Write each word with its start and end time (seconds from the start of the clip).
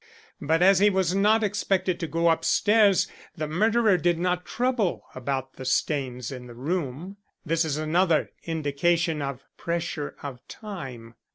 But 0.41 0.63
as 0.63 0.79
he 0.79 0.89
was 0.89 1.13
not 1.13 1.43
expected 1.43 1.99
to 1.99 2.07
go 2.07 2.31
upstairs 2.31 3.07
the 3.37 3.47
murderer 3.47 3.97
did 3.97 4.17
not 4.17 4.47
trouble 4.47 5.05
about 5.13 5.57
the 5.57 5.63
stains 5.63 6.31
in 6.31 6.47
the 6.47 6.55
room. 6.55 7.17
This 7.45 7.63
is 7.63 7.77
another 7.77 8.31
indication 8.43 9.21
of 9.21 9.45
pressure 9.57 10.15
of 10.23 10.39
time." 10.47 11.13